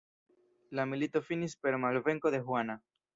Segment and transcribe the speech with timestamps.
[0.79, 2.79] La milito finis per malvenko de Juana.